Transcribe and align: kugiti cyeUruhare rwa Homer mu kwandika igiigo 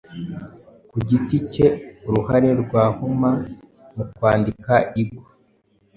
kugiti 0.89 1.37
cyeUruhare 1.51 2.49
rwa 2.61 2.83
Homer 2.97 3.37
mu 3.95 4.03
kwandika 4.15 4.73
igiigo 5.01 5.29